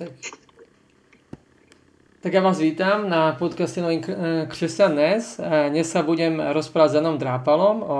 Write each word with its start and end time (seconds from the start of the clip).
Tak, 0.00 0.16
tak 2.24 2.32
ja 2.32 2.40
vás 2.40 2.56
vítam 2.56 3.04
na 3.12 3.36
podcaste 3.36 3.84
Nový 3.84 4.00
křesťan 4.48 4.96
dnes. 4.96 5.36
Dnes 5.44 5.92
sa 5.92 6.00
budem 6.00 6.40
rozprávať 6.40 6.88
s 6.88 6.96
Janom 6.96 7.20
Drápalom 7.20 7.84
o 7.84 7.98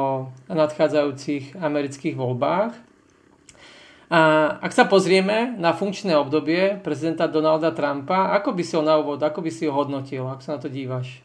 nadchádzajúcich 0.49 1.61
amerických 1.61 2.17
voľbách. 2.17 2.73
A 4.09 4.21
ak 4.65 4.73
sa 4.73 4.89
pozrieme 4.89 5.53
na 5.61 5.77
funkčné 5.77 6.17
obdobie 6.17 6.81
prezidenta 6.81 7.29
Donalda 7.29 7.69
Trumpa, 7.69 8.33
ako 8.33 8.57
by 8.57 8.63
si 8.65 8.81
ho 8.81 8.83
na 8.83 8.97
úvod, 8.97 9.21
ako 9.21 9.45
by 9.45 9.53
si 9.53 9.69
ho 9.69 9.73
hodnotil, 9.77 10.25
ako 10.25 10.41
sa 10.41 10.57
na 10.57 10.61
to 10.65 10.73
díváš? 10.73 11.21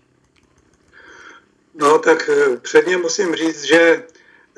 No 1.79 2.03
tak 2.03 2.27
eh, 2.27 2.59
předně 2.59 2.97
musím 2.97 3.35
říct, 3.35 3.63
že 3.63 4.03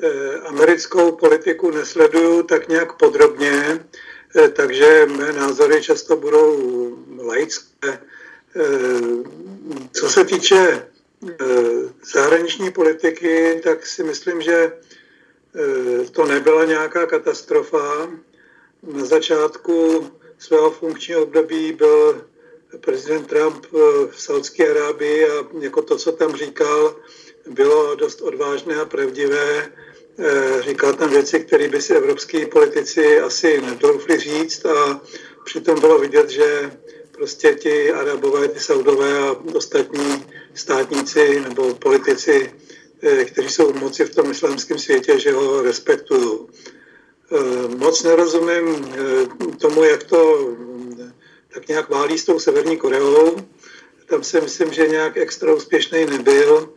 eh, 0.02 0.34
americkou 0.50 1.14
politiku 1.14 1.70
nesleduju 1.70 2.42
tak 2.42 2.68
nějak 2.68 2.98
podrobně, 2.98 3.50
eh, 3.50 3.78
takže 4.56 5.06
mé 5.06 5.32
názory 5.32 5.82
často 5.82 6.16
budou 6.16 6.58
laické. 7.18 8.00
Co 9.92 10.08
se 10.08 10.24
týče 10.24 10.86
zahraniční 12.12 12.70
politiky, 12.70 13.60
tak 13.64 13.86
si 13.86 14.02
myslím, 14.02 14.42
že 14.42 14.72
to 16.12 16.24
nebyla 16.24 16.64
nějaká 16.64 17.06
katastrofa. 17.06 18.10
Na 18.82 19.04
začátku 19.04 20.06
svého 20.38 20.70
funkčního 20.70 21.22
období 21.22 21.72
byl 21.72 22.24
prezident 22.80 23.26
Trump 23.26 23.66
v 24.10 24.12
Saudské 24.16 24.70
Arábii 24.70 25.30
a 25.30 25.46
jako 25.60 25.82
to, 25.82 25.96
co 25.96 26.12
tam 26.12 26.36
říkal, 26.36 26.96
bylo 27.46 27.94
dost 27.94 28.20
odvážné 28.20 28.76
a 28.76 28.84
pravdivé. 28.84 29.72
Eh, 30.20 30.62
říkal 30.62 30.92
tam 30.92 31.10
věci, 31.10 31.40
které 31.40 31.68
by 31.68 31.82
si 31.82 31.94
evropský 31.94 32.46
politici 32.46 33.20
asi 33.20 33.60
nedoufli 33.60 34.18
říct 34.18 34.66
a 34.66 35.00
přitom 35.44 35.80
bylo 35.80 35.98
vidět, 35.98 36.30
že 36.30 36.70
prostě 37.12 37.54
ti 37.54 37.92
Arabové, 37.92 38.48
ty 38.48 38.60
Saudové 38.60 39.18
a 39.18 39.36
ostatní 39.54 40.26
státníci 40.54 41.40
nebo 41.40 41.74
politici, 41.74 42.52
eh, 43.02 43.24
kteří 43.24 43.48
jsou 43.48 43.72
v 43.72 43.80
moci 43.80 44.04
v 44.04 44.14
tom 44.14 44.30
islámském 44.30 44.78
světě, 44.78 45.18
že 45.18 45.32
ho 45.32 45.62
respektují. 45.62 46.38
Eh, 47.32 47.68
moc 47.76 48.02
nerozumím 48.02 48.94
tomu, 49.58 49.84
jak 49.84 50.04
to 50.04 50.50
tak 51.54 51.68
nějak 51.68 51.88
válí 51.88 52.18
s 52.18 52.24
tou 52.24 52.38
Severní 52.38 52.76
Koreou. 52.76 53.36
Tam 54.06 54.24
si 54.24 54.40
myslím, 54.40 54.72
že 54.72 54.88
nějak 54.88 55.16
extra 55.16 55.54
úspěšný 55.54 56.06
nebyl. 56.06 56.72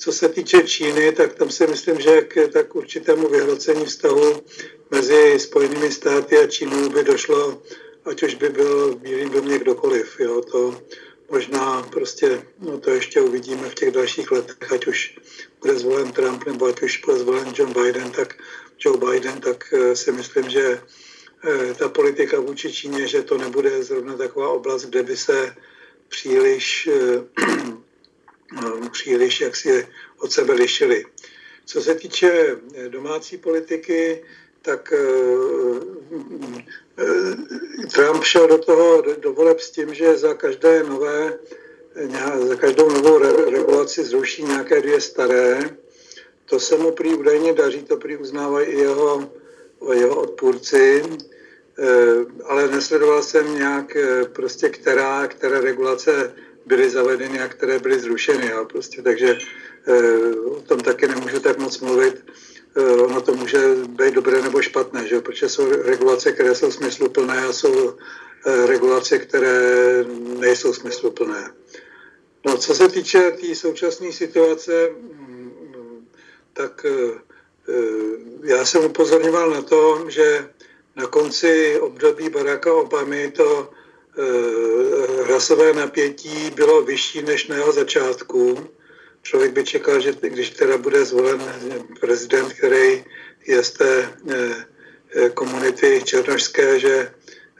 Co 0.00 0.12
se 0.12 0.28
týče 0.28 0.62
Číny, 0.62 1.12
tak 1.12 1.34
tam 1.34 1.50
si 1.50 1.66
myslím, 1.66 2.00
že 2.00 2.20
k 2.20 2.48
tak 2.48 2.74
určitému 2.74 3.28
vyhrocení 3.28 3.84
vztahu 3.84 4.42
mezi 4.90 5.38
Spojenými 5.38 5.92
státy 5.92 6.38
a 6.38 6.46
Čínou 6.46 6.88
by 6.88 7.04
došlo, 7.04 7.62
ať 8.04 8.22
už 8.22 8.34
by 8.34 8.48
byl 8.48 8.94
v 8.94 8.96
Bílým 8.96 9.30
domě 9.30 9.58
kdokoliv. 9.58 10.20
Jo, 10.20 10.40
to 10.40 10.82
možná 11.30 11.82
prostě, 11.82 12.42
no 12.58 12.78
to 12.78 12.90
ještě 12.90 13.20
uvidíme 13.20 13.68
v 13.68 13.74
těch 13.74 13.90
dalších 13.90 14.30
letech, 14.30 14.72
ať 14.72 14.86
už 14.86 15.18
bude 15.60 15.78
zvolen 15.78 16.12
Trump 16.12 16.46
nebo 16.46 16.66
ať 16.66 16.82
už 16.82 17.02
bude 17.06 17.18
zvolen 17.18 17.52
John 17.56 17.72
Biden, 17.72 18.10
tak 18.10 18.34
Joe 18.84 18.98
Biden, 18.98 19.40
tak 19.40 19.64
eh, 19.72 19.96
si 19.96 20.12
myslím, 20.12 20.50
že 20.50 20.80
eh, 21.44 21.74
ta 21.74 21.88
politika 21.88 22.40
vůči 22.40 22.72
Číně, 22.72 23.06
že 23.06 23.22
to 23.22 23.38
nebude 23.38 23.82
zrovna 23.82 24.16
taková 24.16 24.48
oblast, 24.48 24.84
kde 24.84 25.02
by 25.02 25.16
se 25.16 25.56
příliš 26.08 26.88
eh, 26.92 27.89
příliš 28.92 29.40
jak 29.40 29.56
si 29.56 29.88
od 30.18 30.32
sebe 30.32 30.52
lišili. 30.52 31.04
Co 31.70 31.82
se 31.82 31.94
týče 31.94 32.56
eh, 32.74 32.88
domácí 32.88 33.38
politiky, 33.38 34.24
tak 34.62 34.92
eh, 34.92 34.98
eh, 36.98 37.86
Trump 37.94 38.24
šel 38.24 38.48
do 38.48 38.58
toho 38.58 39.02
do 39.20 39.32
voleb 39.32 39.60
s 39.60 39.70
tím, 39.70 39.94
že 39.94 40.18
za 40.18 40.34
každé 40.34 40.82
nové, 40.82 41.38
za 42.48 42.56
každou 42.56 42.90
novou 42.90 43.18
regulaci 43.50 44.04
zruší 44.04 44.44
nějaké 44.44 44.80
dvě 44.80 45.00
staré. 45.00 45.76
To 46.44 46.60
se 46.60 46.76
mu 46.76 46.92
prý 46.92 47.14
údajně 47.14 47.52
daří, 47.52 47.82
to 47.82 47.96
prý 47.96 48.16
uznávají 48.16 48.66
i 48.66 48.78
jeho, 48.78 49.30
jeho 49.92 50.22
odpůrci, 50.22 51.02
ale 52.44 52.68
nesledoval 52.68 53.22
jsem 53.22 53.54
nějak 53.54 53.96
prostě, 54.32 54.68
která, 54.68 55.26
které 55.26 55.60
regulace 55.60 56.34
byly 56.70 56.90
zavedeny 56.90 57.40
a 57.40 57.48
které 57.48 57.78
byly 57.78 58.00
zrušeny. 58.00 58.52
A 58.52 58.64
prostě, 58.64 59.02
takže 59.02 59.38
eh, 59.86 60.30
o 60.56 60.60
tom 60.60 60.80
taky 60.80 61.08
nemůžu 61.08 61.40
tak 61.40 61.58
moc 61.58 61.80
mluvit. 61.80 62.24
Eh, 62.76 62.94
ono 63.02 63.20
to 63.20 63.34
může 63.34 63.58
být 63.88 64.14
dobré 64.14 64.42
nebo 64.42 64.62
špatné, 64.62 65.08
že? 65.08 65.20
protože 65.20 65.48
jsou 65.48 65.70
regulace, 65.70 66.32
které 66.32 66.54
jsou 66.54 66.70
smysluplné 66.70 67.44
a 67.44 67.52
jsou 67.52 67.74
eh, 68.46 68.66
regulace, 68.66 69.18
které 69.18 69.58
nejsou 70.38 70.72
smysluplné. 70.72 71.50
No, 72.46 72.56
co 72.56 72.74
se 72.74 72.88
týče 72.88 73.18
té 73.18 73.36
tý 73.36 73.54
současné 73.54 74.12
situace, 74.12 74.88
mm, 74.90 76.06
tak 76.52 76.86
já 78.42 78.64
jsem 78.64 78.84
upozorňoval 78.84 79.50
na 79.50 79.62
to, 79.62 80.04
že 80.08 80.48
na 80.96 81.06
konci 81.06 81.80
období 81.80 82.28
Baracka 82.28 82.74
Obamy 82.74 83.30
to 83.30 83.70
rasové 85.26 85.72
napětí 85.72 86.50
bylo 86.50 86.82
vyšší 86.82 87.22
než 87.22 87.46
na 87.46 87.56
jeho 87.56 87.72
začátku. 87.72 88.68
Člověk 89.22 89.52
by 89.52 89.64
čekal, 89.64 90.00
že 90.00 90.12
když 90.20 90.50
teda 90.50 90.78
bude 90.78 91.04
zvolen 91.04 91.40
prezident, 92.00 92.52
který 92.52 93.04
je 93.46 93.64
z 93.64 93.70
té 93.70 94.14
eh, 94.30 95.30
komunity 95.30 96.02
černožské, 96.04 96.80
že 96.80 97.12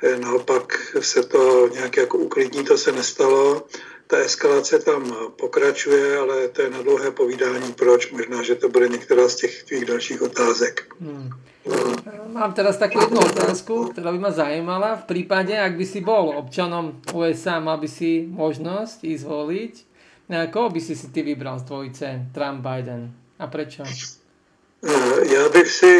eh, 0.02 0.16
naopak 0.16 0.96
se 1.00 1.22
to 1.22 1.68
nějak 1.68 1.96
jako 1.96 2.18
uklidní, 2.18 2.64
to 2.64 2.78
se 2.78 2.92
nestalo. 2.92 3.66
Ta 4.10 4.18
eskalace 4.18 4.78
tam 4.78 5.14
pokračuje, 5.38 6.18
ale 6.18 6.48
to 6.48 6.62
je 6.62 6.70
na 6.70 6.82
dlouhé 6.82 7.10
povídání, 7.10 7.72
proč. 7.72 8.10
Možná, 8.10 8.42
že 8.42 8.54
to 8.54 8.68
bude 8.68 8.88
některá 8.88 9.28
z 9.28 9.36
těch 9.36 9.62
tvých 9.62 9.84
dalších 9.84 10.22
otázek. 10.22 10.94
Hmm. 11.00 11.30
Mám 12.32 12.52
teraz 12.52 12.80
takú 12.80 12.98
jednu 13.04 13.20
otázku, 13.20 13.92
ktorá 13.92 14.10
by 14.16 14.18
ma 14.18 14.32
zajímala. 14.32 14.96
V 15.04 15.04
prípade, 15.12 15.52
ak 15.52 15.76
by 15.76 15.84
si 15.86 16.00
bol 16.00 16.32
občanom 16.32 17.04
USA, 17.12 17.60
mal 17.60 17.76
by 17.76 17.84
si 17.84 18.24
možnosť 18.26 19.04
ísť 19.04 19.24
voliť, 19.28 19.74
koho 20.50 20.72
by 20.72 20.80
si 20.80 20.96
si 20.96 21.12
ty 21.12 21.20
vybral 21.20 21.60
z 21.60 21.68
dvojice 21.68 22.06
Trump-Biden? 22.32 23.12
A 23.38 23.46
prečo? 23.46 23.84
Já 25.22 25.48
bych 25.48 25.70
si 25.70 25.94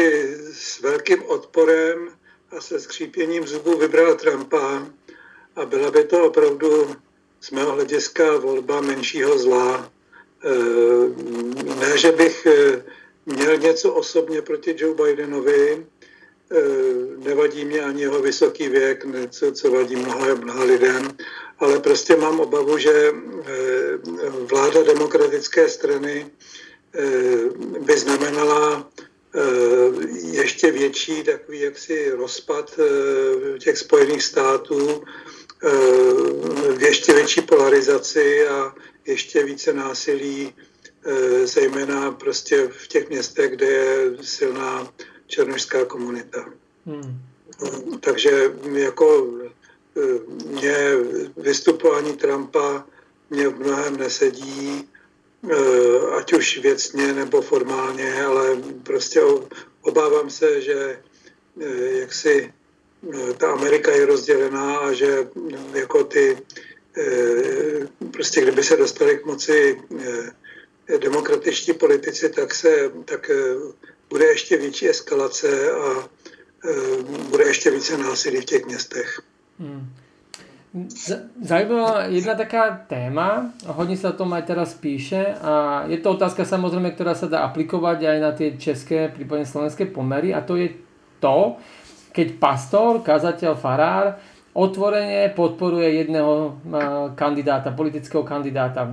s 0.53 0.81
velkým 0.81 1.23
odporem 1.23 2.09
a 2.57 2.61
se 2.61 2.79
skřípěním 2.79 3.47
zubů 3.47 3.77
vybral 3.77 4.15
Trumpa 4.15 4.87
a 5.55 5.65
byla 5.65 5.91
by 5.91 6.03
to 6.03 6.25
opravdu 6.25 6.95
z 7.41 7.51
mého 7.51 7.71
hlediska 7.71 8.37
volba 8.37 8.81
menšího 8.81 9.37
zla. 9.39 9.91
E, 10.43 10.53
ne, 11.79 11.97
že 11.97 12.11
bych 12.11 12.45
e, 12.45 12.83
měl 13.25 13.57
něco 13.57 13.93
osobně 13.93 14.41
proti 14.41 14.75
Joe 14.77 14.95
Bidenovi, 14.95 15.71
e, 15.71 15.85
nevadí 17.17 17.65
mě 17.65 17.81
ani 17.81 18.01
jeho 18.01 18.21
vysoký 18.21 18.69
věk, 18.69 19.05
co, 19.29 19.51
co 19.51 19.71
vadí 19.71 19.95
mnoha, 19.95 20.35
mnoha 20.35 20.63
lidem, 20.63 21.17
ale 21.59 21.79
prostě 21.79 22.15
mám 22.15 22.39
obavu, 22.39 22.77
že 22.77 23.11
vláda 24.51 24.83
demokratické 24.83 25.69
strany 25.69 26.31
by 27.79 27.97
znamenala 27.97 28.89
ještě 30.31 30.71
větší 30.71 31.23
takový 31.23 31.59
jaksi 31.61 32.11
rozpad 32.11 32.79
těch 33.59 33.77
Spojených 33.77 34.23
států, 34.23 35.03
ještě 36.79 37.13
větší 37.13 37.41
polarizaci 37.41 38.47
a 38.47 38.75
ještě 39.05 39.43
více 39.43 39.73
násilí, 39.73 40.53
e, 41.05 41.47
zejména 41.47 42.11
prostě 42.11 42.67
v 42.67 42.87
těch 42.87 43.09
městech, 43.09 43.51
kde 43.51 43.65
je 43.65 44.17
silná 44.21 44.93
černožská 45.27 45.85
komunita. 45.85 46.45
Hmm. 46.85 47.19
Takže 47.99 48.53
jako 48.73 49.27
e, 49.37 50.09
mě 50.45 50.77
vystupování 51.37 52.17
Trumpa 52.17 52.85
mě 53.29 53.47
v 53.47 53.59
mnohem 53.59 53.97
nesedí, 53.97 54.89
ať 56.17 56.33
už 56.33 56.57
věcně 56.57 57.13
nebo 57.13 57.41
formálně, 57.41 58.23
ale 58.23 58.57
prostě 58.83 59.21
obávám 59.81 60.29
se, 60.29 60.61
že 60.61 60.99
jak 61.99 62.13
si 62.13 62.53
ta 63.37 63.51
Amerika 63.51 63.91
je 63.91 64.05
rozdělená 64.05 64.77
a 64.77 64.93
že 64.93 65.27
jako 65.73 66.03
ty 66.03 66.37
Eh, 66.97 67.87
prostě 68.11 68.41
kdyby 68.41 68.63
se 68.63 68.77
dostali 68.77 69.17
k 69.17 69.25
moci 69.25 69.81
eh, 69.99 70.97
demokratičtí 70.97 71.73
politici, 71.73 72.29
tak, 72.29 72.53
se, 72.53 72.91
tak 73.05 73.29
eh, 73.29 73.73
bude 74.09 74.25
ještě 74.25 74.57
větší 74.57 74.89
eskalace 74.89 75.71
a 75.71 76.09
bude 77.29 77.43
ještě 77.43 77.71
více 77.71 77.97
násilí 77.97 78.41
v 78.41 78.45
těch 78.45 78.65
městech. 78.65 79.21
Hmm. 79.59 79.93
Zajímavá 81.41 82.03
jedna 82.03 82.35
taká 82.35 82.85
téma, 82.87 83.53
hodně 83.65 83.97
se 83.97 84.09
o 84.09 84.13
tom 84.13 84.33
aj 84.33 84.41
teraz 84.41 84.73
píše 84.73 85.25
a 85.41 85.83
je 85.87 85.97
to 85.97 86.11
otázka 86.11 86.45
samozřejmě, 86.45 86.91
která 86.91 87.15
se 87.15 87.27
dá 87.27 87.39
aplikovat 87.39 88.03
aj 88.03 88.19
na 88.19 88.31
ty 88.31 88.55
české, 88.59 89.09
případně 89.09 89.45
slovenské 89.45 89.85
pomery 89.85 90.33
a 90.33 90.41
to 90.41 90.55
je 90.55 90.69
to, 91.19 91.55
keď 92.11 92.27
pastor, 92.37 92.99
kazateľ, 93.01 93.55
farár 93.55 94.19
otvorene 94.51 95.31
podporuje 95.31 96.03
jedného 96.03 96.59
kandidáta, 97.15 97.71
politického 97.71 98.27
kandidáta. 98.27 98.83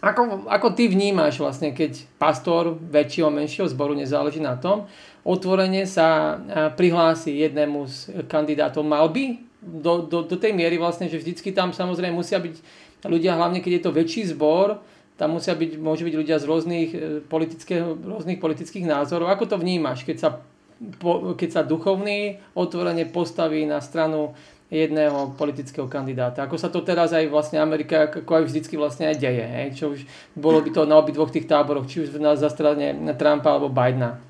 Ako, 0.00 0.46
ako 0.48 0.68
ty 0.72 0.88
vnímaš 0.88 1.42
vlastne, 1.42 1.74
keď 1.74 2.06
pastor 2.16 2.78
väčšieho, 2.78 3.28
menšieho 3.28 3.68
zboru, 3.68 3.92
nezáleží 3.92 4.38
na 4.38 4.56
tom, 4.56 4.86
otvorene 5.26 5.84
sa 5.84 6.38
prihlási 6.78 7.44
jednému 7.44 7.84
z 7.84 8.24
kandidátov, 8.30 8.86
mal 8.86 9.10
by 9.12 9.50
do, 9.60 10.08
do, 10.08 10.24
do 10.24 10.36
tej 10.40 10.56
miery 10.56 10.80
vlastne, 10.80 11.10
že 11.10 11.20
vždycky 11.20 11.52
tam 11.52 11.76
samozrejme 11.76 12.16
musia 12.16 12.40
byť 12.40 12.54
ľudia, 13.04 13.36
hlavne 13.36 13.60
keď 13.60 13.72
je 13.76 13.82
to 13.84 13.92
väčší 13.92 14.22
zbor, 14.32 14.80
tam 15.20 15.36
musia 15.36 15.52
byť, 15.52 15.76
môžu 15.76 16.08
byť 16.08 16.16
ľudia 16.16 16.36
z 16.40 16.44
rôznych, 16.48 16.90
e, 16.96 16.98
politických, 17.20 17.80
rôznych 18.00 18.40
politických 18.40 18.88
názorov. 18.88 19.28
Ako 19.28 19.44
to 19.44 19.60
vnímaš, 19.60 20.08
keď 20.08 20.16
sa, 20.16 20.28
keď 21.36 21.50
sa 21.52 21.62
duchovný 21.62 22.40
otvorene 22.56 23.04
postaví 23.04 23.68
na 23.68 23.84
stranu 23.84 24.32
jedného 24.70 25.34
politického 25.34 25.90
kandidáta. 25.90 26.46
Ako 26.46 26.54
sa 26.54 26.70
to 26.70 26.80
teraz 26.80 27.10
aj 27.10 27.26
vlastne 27.26 27.58
Amerika, 27.58 28.06
ako 28.06 28.32
aj 28.38 28.44
vždycky 28.46 28.78
vlastne 28.78 29.10
aj 29.10 29.16
deje. 29.18 29.44
Hej? 29.44 29.68
Čo 29.74 29.84
už 29.98 30.00
bolo 30.38 30.62
by 30.62 30.70
to 30.70 30.86
na 30.86 30.96
obi 30.96 31.10
dvoch 31.10 31.34
tých 31.34 31.50
táboroch, 31.50 31.90
či 31.90 32.06
už 32.06 32.16
na 32.22 32.38
zastrane 32.38 32.94
Trumpa 33.18 33.50
alebo 33.50 33.68
Bidena. 33.68 34.22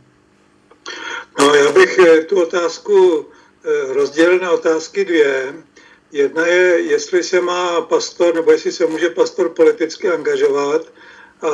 No 1.38 1.54
já 1.54 1.72
bych 1.72 1.98
e, 1.98 2.24
tu 2.24 2.42
otázku 2.42 3.26
e, 3.64 3.94
rozdělil 3.94 4.38
na 4.38 4.50
otázky 4.50 5.04
dvě. 5.04 5.54
Jedna 6.12 6.46
je, 6.46 6.80
jestli 6.80 7.22
se 7.22 7.40
má 7.40 7.80
pastor, 7.80 8.34
nebo 8.34 8.52
jestli 8.52 8.72
se 8.72 8.86
může 8.86 9.10
pastor 9.10 9.48
politicky 9.48 10.08
angažovat. 10.08 10.82
A 11.42 11.50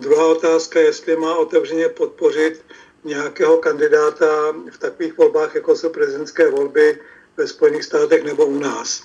druhá 0.00 0.26
otázka, 0.26 0.80
jestli 0.80 1.16
má 1.16 1.36
otevřeně 1.36 1.88
podpořit 1.88 2.64
nějakého 3.06 3.56
kandidáta 3.56 4.54
v 4.70 4.78
takových 4.78 5.18
volbách, 5.18 5.54
jako 5.54 5.76
jsou 5.76 5.88
prezidentské 5.88 6.50
volby 6.50 6.98
ve 7.36 7.46
Spojených 7.46 7.84
státech 7.84 8.24
nebo 8.24 8.46
u 8.46 8.58
nás. 8.58 9.02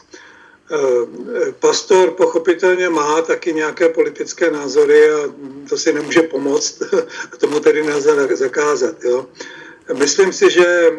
E, 0.71 1.51
pastor 1.51 2.11
pochopitelně 2.11 2.89
má 2.89 3.21
taky 3.21 3.53
nějaké 3.53 3.89
politické 3.89 4.51
názory 4.51 5.11
a 5.11 5.17
to 5.69 5.77
si 5.77 5.93
nemůže 5.93 6.21
pomoct, 6.21 6.81
a 7.33 7.37
tomu 7.37 7.59
tedy 7.59 7.83
nelze 7.83 8.35
zakázat. 8.35 9.03
Jo. 9.03 9.27
Myslím 9.93 10.33
si, 10.33 10.51
že 10.51 10.65
e, 10.67 10.91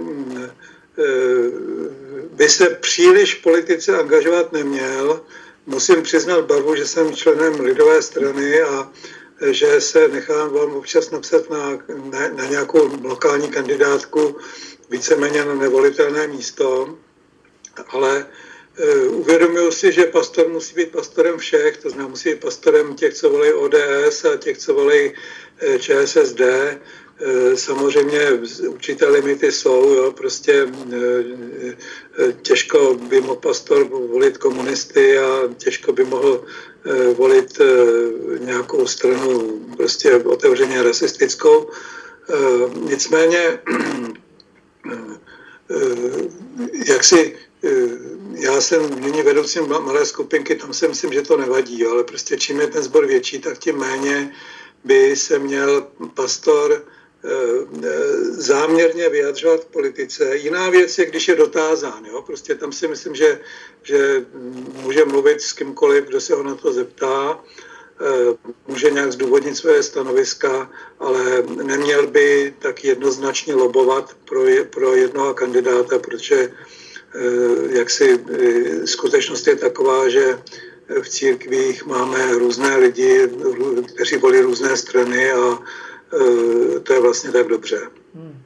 by 2.32 2.48
se 2.48 2.66
příliš 2.70 3.34
politice 3.34 3.98
angažovat 3.98 4.52
neměl. 4.52 5.20
Musím 5.66 6.02
přiznat 6.02 6.44
barvu, 6.44 6.76
že 6.76 6.86
jsem 6.86 7.16
členem 7.16 7.60
lidové 7.60 8.02
strany 8.02 8.60
a 8.60 8.90
že 9.50 9.80
se 9.80 10.08
nechám 10.08 10.52
vám 10.52 10.74
občas 10.74 11.10
napsat 11.10 11.50
na, 11.50 11.78
na, 12.10 12.28
na 12.28 12.46
nějakou 12.46 12.90
lokální 13.02 13.48
kandidátku, 13.48 14.36
víceméně 14.90 15.44
na 15.44 15.54
nevolitelné 15.54 16.26
místo, 16.26 16.98
ale 17.88 18.26
e, 18.76 19.06
uvědomuji 19.06 19.72
si, 19.72 19.92
že 19.92 20.04
pastor 20.04 20.48
musí 20.48 20.74
být 20.74 20.92
pastorem 20.92 21.38
všech, 21.38 21.76
to 21.76 21.90
znamená 21.90 22.08
musí 22.08 22.30
být 22.30 22.40
pastorem 22.40 22.94
těch, 22.94 23.14
co 23.14 23.30
volí 23.30 23.52
ODS 23.52 24.24
a 24.24 24.36
těch, 24.36 24.58
co 24.58 24.74
volí 24.74 25.12
e, 25.58 25.78
ČSSD, 25.78 26.40
samozřejmě 27.54 28.20
určité 28.68 29.08
limity 29.08 29.52
jsou, 29.52 29.94
jo, 29.94 30.12
prostě 30.12 30.66
eh, 30.92 30.96
eh, 32.18 32.32
těžko 32.42 32.94
by 32.94 33.20
mohl 33.20 33.36
pastor 33.36 33.84
volit 33.84 34.38
komunisty 34.38 35.18
a 35.18 35.48
těžko 35.56 35.92
by 35.92 36.04
mohl 36.04 36.44
volit 37.14 37.60
nějakou 38.38 38.86
stranu 38.86 39.60
prostě 39.76 40.16
otevřeně 40.16 40.82
rasistickou. 40.82 41.70
Nicméně, 42.74 43.58
jak 46.86 47.04
si 47.04 47.36
já 48.34 48.60
jsem 48.60 49.00
nyní 49.00 49.22
vedoucím 49.22 49.68
malé 49.68 50.06
skupinky, 50.06 50.54
tam 50.54 50.74
si 50.74 50.88
myslím, 50.88 51.12
že 51.12 51.22
to 51.22 51.36
nevadí, 51.36 51.86
ale 51.86 52.04
prostě 52.04 52.36
čím 52.36 52.60
je 52.60 52.66
ten 52.66 52.82
sbor 52.82 53.06
větší, 53.06 53.38
tak 53.38 53.58
tím 53.58 53.76
méně 53.76 54.34
by 54.84 55.16
se 55.16 55.38
měl 55.38 55.86
pastor 56.14 56.82
Eh, 56.82 56.91
záměrně 58.30 59.08
vyjadřovat 59.08 59.64
politice. 59.64 60.36
Jiná 60.36 60.70
věc 60.70 60.98
je, 60.98 61.06
když 61.06 61.28
je 61.28 61.36
dotázán. 61.36 62.04
Jo? 62.04 62.22
Prostě 62.22 62.54
tam 62.54 62.72
si 62.72 62.88
myslím, 62.88 63.14
že, 63.14 63.40
že 63.82 64.24
může 64.82 65.04
mluvit 65.04 65.40
s 65.40 65.52
kýmkoliv, 65.52 66.04
kdo 66.04 66.20
se 66.20 66.34
ho 66.34 66.42
na 66.42 66.54
to 66.54 66.72
zeptá, 66.72 67.40
eh, 68.00 68.50
může 68.66 68.90
nějak 68.90 69.12
zdůvodnit 69.12 69.56
své 69.56 69.82
stanoviska, 69.82 70.70
ale 70.98 71.42
neměl 71.62 72.06
by 72.06 72.54
tak 72.58 72.84
jednoznačně 72.84 73.54
lobovat 73.54 74.16
pro, 74.24 74.46
je, 74.46 74.64
pro 74.64 74.96
jednoho 74.96 75.34
kandidáta, 75.34 75.98
protože 75.98 76.50
eh, 77.14 77.78
jak 77.78 77.90
si 77.90 78.18
skutečnost 78.84 79.46
je 79.46 79.56
taková, 79.56 80.08
že 80.08 80.38
v 81.02 81.08
církvích 81.08 81.86
máme 81.86 82.32
různé 82.32 82.76
lidi, 82.76 83.28
kteří 83.94 84.16
volí 84.16 84.40
různé 84.40 84.76
strany 84.76 85.32
a 85.32 85.58
Eh, 85.58 85.91
to 86.82 86.92
je 86.92 87.00
vlastně 87.00 87.32
tak 87.32 87.48
dobře. 87.48 87.78
Hmm. 88.14 88.42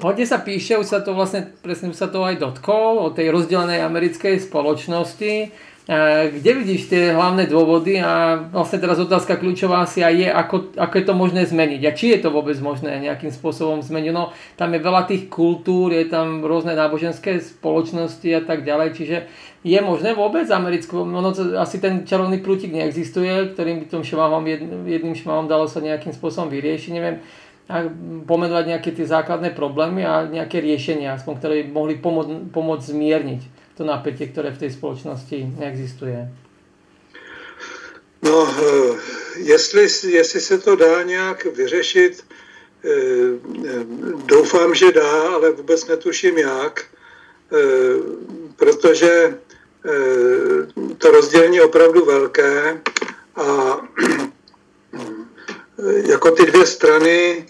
Hodne 0.00 0.26
sa 0.26 0.42
píše, 0.42 0.74
už 0.80 0.90
sa 0.90 0.98
to 1.04 1.14
vlastne, 1.14 1.54
presne 1.62 1.92
už 1.92 1.98
to 2.10 2.24
aj 2.24 2.40
dotkol, 2.40 2.98
o 2.98 3.14
tej 3.14 3.30
rozdelenej 3.30 3.84
americkej 3.84 4.42
spoločnosti. 4.42 5.54
Kde 5.84 6.50
vidíš 6.64 6.88
tie 6.88 7.12
hlavné 7.12 7.44
dôvody 7.44 8.00
a 8.00 8.40
vlastne 8.48 8.80
teraz 8.80 8.96
otázka 8.96 9.36
kľúčová 9.36 9.84
asi 9.84 10.00
aj 10.00 10.14
je, 10.16 10.28
ako, 10.32 10.56
ako 10.80 10.94
je 10.96 11.04
to 11.04 11.12
možné 11.12 11.44
zmeniť 11.44 11.82
a 11.84 11.92
či 11.92 12.16
je 12.16 12.24
to 12.24 12.32
vôbec 12.32 12.56
možné 12.56 13.04
nejakým 13.04 13.28
spôsobom 13.28 13.84
zmeniť. 13.84 14.08
No, 14.16 14.32
tam 14.56 14.72
je 14.72 14.80
veľa 14.80 15.04
tých 15.04 15.28
kultúr, 15.28 15.92
je 15.92 16.08
tam 16.08 16.40
rôzne 16.40 16.72
náboženské 16.72 17.36
spoločnosti 17.36 18.24
a 18.32 18.40
tak 18.40 18.64
ďalej, 18.64 18.96
čiže 18.96 19.16
je 19.60 19.76
možné 19.84 20.16
vôbec 20.16 20.48
americko, 20.48 21.04
no, 21.04 21.20
no 21.20 21.36
asi 21.60 21.76
ten 21.84 22.08
čarovný 22.08 22.40
prútik 22.40 22.72
neexistuje, 22.72 23.52
ktorým 23.52 23.84
by 23.84 23.86
tom 23.92 24.08
šmahom, 24.08 24.40
jedným 24.88 25.12
šmahom 25.12 25.52
dalo 25.52 25.68
sa 25.68 25.84
nejakým 25.84 26.16
spôsobom 26.16 26.48
vyriešiť, 26.48 26.96
neviem, 26.96 27.20
a 27.68 27.84
pomenovať 28.24 28.64
nejaké 28.72 28.88
tie 28.96 29.04
základné 29.04 29.52
problémy 29.52 30.00
a 30.00 30.24
nejaké 30.24 30.64
riešenia, 30.64 31.16
aspoň 31.16 31.32
ktoré 31.36 31.54
by 31.68 31.70
mohli 31.76 31.94
pomôcť, 32.00 32.88
zmierniť 32.88 33.63
to 33.76 33.84
napětí, 33.84 34.28
které 34.28 34.50
v 34.50 34.58
té 34.58 34.70
společnosti 34.70 35.52
neexistuje? 35.58 36.32
No, 38.22 38.48
eh, 38.58 38.98
jestli, 39.36 39.88
jestli 40.04 40.40
se 40.40 40.58
to 40.58 40.76
dá 40.76 41.02
nějak 41.02 41.44
vyřešit, 41.44 42.24
eh, 42.84 42.90
doufám, 44.26 44.74
že 44.74 44.92
dá, 44.92 45.22
ale 45.34 45.50
vůbec 45.50 45.86
netuším 45.86 46.38
jak, 46.38 46.84
eh, 47.52 47.56
protože 48.56 49.38
to 50.98 51.10
rozdělení 51.10 51.56
je 51.56 51.62
opravdu 51.62 52.04
velké 52.04 52.80
a 53.36 53.78
jako 56.08 56.30
ty 56.30 56.46
dvě 56.46 56.66
strany 56.66 57.46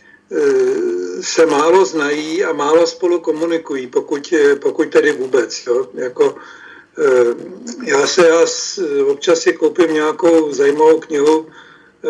se 1.21 1.47
málo 1.47 1.85
znají 1.85 2.45
a 2.45 2.53
málo 2.53 2.87
spolu 2.87 3.21
komunikují, 3.21 3.87
pokud, 3.87 4.35
pokud 4.61 4.89
tedy 4.91 5.13
vůbec. 5.13 5.63
Jo? 5.67 5.89
Jako, 5.95 6.35
eh, 6.99 7.35
já 7.85 8.07
se 8.07 8.29
já 8.29 8.47
občas 9.07 9.39
si 9.39 9.53
koupím 9.53 9.95
nějakou 9.95 10.53
zajímavou 10.53 11.01
knihu, 11.01 11.47
eh, 12.05 12.09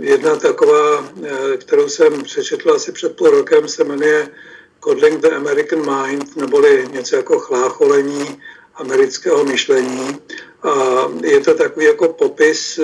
jedna 0.00 0.36
taková, 0.36 1.08
eh, 1.22 1.56
kterou 1.56 1.88
jsem 1.88 2.22
přečetl 2.22 2.70
asi 2.70 2.92
před 2.92 3.16
půl 3.16 3.30
rokem, 3.30 3.68
se 3.68 3.84
jmenuje 3.84 4.28
Codling 4.84 5.20
the 5.20 5.28
American 5.28 5.82
Mind, 5.86 6.36
neboli 6.36 6.88
něco 6.92 7.16
jako 7.16 7.38
chlácholení 7.38 8.42
amerického 8.74 9.44
myšlení. 9.44 10.18
A 10.62 10.72
je 11.22 11.40
to 11.40 11.54
takový 11.54 11.86
jako 11.86 12.08
popis, 12.08 12.80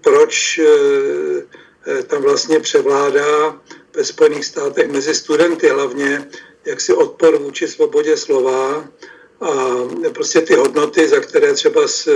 proč 0.00 0.60
Eh, 0.62 1.60
tam 2.06 2.22
vlastně 2.22 2.60
převládá 2.60 3.60
ve 3.94 4.04
Spojených 4.04 4.44
státech 4.44 4.90
mezi 4.90 5.14
studenty 5.14 5.68
hlavně 5.68 6.28
jaksi 6.64 6.92
odpor 6.92 7.38
vůči 7.38 7.68
svobodě 7.68 8.16
slova 8.16 8.88
a 9.40 9.50
prostě 10.12 10.40
ty 10.40 10.54
hodnoty, 10.54 11.08
za 11.08 11.20
které 11.20 11.54
třeba 11.54 11.88
s, 11.88 12.08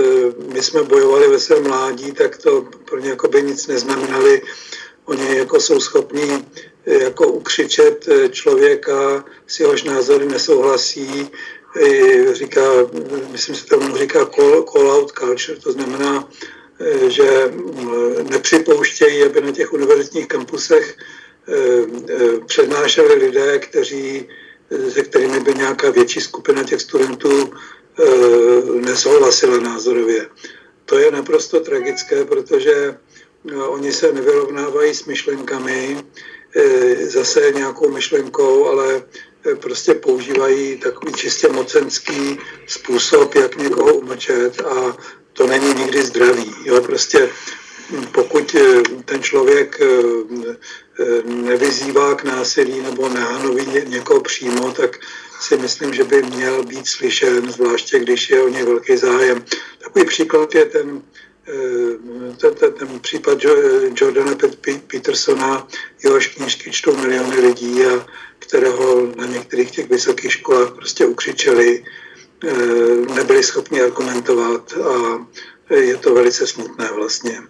my 0.53 0.61
jsme 0.61 0.83
bojovali 0.83 1.27
ve 1.27 1.39
svém 1.39 1.63
mládí, 1.63 2.11
tak 2.11 2.37
to 2.37 2.67
pro 2.85 2.99
ně 2.99 3.09
jako 3.09 3.27
by 3.27 3.43
nic 3.43 3.67
neznamenali. 3.67 4.41
Oni 5.05 5.37
jako 5.37 5.59
jsou 5.59 5.79
schopní 5.79 6.45
eh, 6.85 7.03
jako 7.03 7.27
ukřičet 7.27 8.07
eh, 8.07 8.29
člověka, 8.29 9.25
s 9.47 9.59
jehož 9.59 9.83
názory 9.83 10.25
nesouhlasí, 10.25 11.31
říká, 12.31 12.61
myslím, 13.31 13.55
že 13.55 13.65
tomu 13.65 13.97
říká 13.97 14.25
call, 14.25 14.63
call 14.63 14.91
out 14.91 15.11
culture, 15.11 15.59
to 15.59 15.71
znamená 15.71 16.29
Eh, 16.29 16.64
že 17.07 17.51
mm, 17.51 18.29
nepřipouštějí, 18.29 19.23
aby 19.23 19.41
na 19.41 19.51
těch 19.51 19.73
univerzitních 19.73 20.27
kampusech 20.27 20.97
eh, 20.97 21.53
eh, 22.09 22.39
přednášeli 22.45 23.13
lidé, 23.13 23.59
kteří, 23.59 24.27
se 24.89 25.03
kterými 25.03 25.39
by 25.39 25.53
nějaká 25.53 25.89
větší 25.89 26.21
skupina 26.21 26.63
těch 26.63 26.81
studentů 26.81 27.53
nesouhlasila 28.81 29.59
názorově. 29.59 30.27
To 30.85 30.97
je 30.97 31.11
naprosto 31.11 31.59
tragické, 31.59 32.25
protože 32.25 32.97
oni 33.67 33.91
se 33.93 34.13
nevyrovnávají 34.13 34.93
s 34.95 35.05
myšlenkami, 35.05 35.97
zase 37.07 37.51
nějakou 37.55 37.89
myšlenkou, 37.89 38.65
ale 38.65 39.03
prostě 39.55 39.93
používají 39.93 40.77
takový 40.77 41.13
čistě 41.13 41.47
mocenský 41.47 42.39
způsob, 42.67 43.35
jak 43.35 43.57
někoho 43.57 43.93
umlčet 43.93 44.61
a 44.61 44.97
to 45.35 45.47
není 45.47 45.73
nikdy 45.73 46.03
zdravý. 46.03 46.55
Jo? 46.63 46.81
Prostě 46.81 47.29
pokud 48.11 48.55
ten 49.05 49.23
člověk 49.23 49.79
nevyzývá 51.25 52.15
k 52.15 52.23
násilí 52.23 52.81
nebo 52.81 53.09
nehanoví 53.09 53.65
někoho 53.85 54.21
přímo, 54.21 54.71
tak 54.71 54.99
si 55.39 55.57
myslím, 55.57 55.93
že 55.93 56.03
by 56.03 56.21
měl 56.21 56.63
být 56.63 56.87
slyšen, 56.87 57.51
zvláště 57.51 57.99
když 57.99 58.29
je 58.29 58.41
o 58.41 58.49
něj 58.49 58.63
velký 58.63 58.97
zájem. 58.97 59.45
Takový 59.83 60.05
příklad 60.05 60.55
je 60.55 60.65
ten, 60.65 61.01
eh, 61.47 62.35
ten, 62.37 62.53
ten, 62.55 62.73
ten 62.73 62.99
případ 62.99 63.37
Jordana 63.95 64.35
Petersona, 64.87 65.67
jehož 66.03 66.27
knížky 66.27 66.71
čtou 66.71 66.95
miliony 66.95 67.39
lidí 67.39 67.85
a 67.85 68.07
kterého 68.39 69.13
na 69.15 69.25
některých 69.25 69.71
těch 69.71 69.89
vysokých 69.89 70.31
školách 70.31 70.71
prostě 70.73 71.05
ukřičeli, 71.05 71.83
eh, 71.83 72.04
nebyli 73.15 73.43
schopni 73.43 73.81
argumentovat 73.81 74.73
a 74.73 75.25
je 75.73 75.97
to 75.97 76.13
velice 76.13 76.47
smutné 76.47 76.89
vlastně. 76.95 77.41